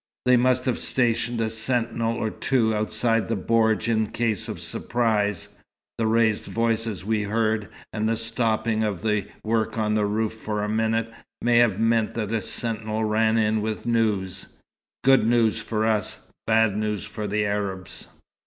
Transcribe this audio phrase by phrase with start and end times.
[0.25, 5.47] They must have stationed a sentinel or two outside the bordj in case of surprise.
[5.99, 10.63] The raised voices we heard, and the stopping of the work on the roof for
[10.63, 14.47] a minute, may have meant that a sentinel ran in with news
[15.03, 18.07] good news for us, bad news for the Arabs."